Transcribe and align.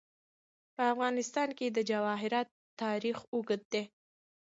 په 0.75 0.83
افغانستان 0.93 1.49
کې 1.57 1.67
د 1.71 1.77
جواهرات 1.89 2.47
تاریخ 2.81 3.17
اوږد 3.33 3.61
دی. 3.73 3.83